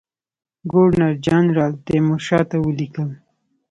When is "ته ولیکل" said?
2.49-3.09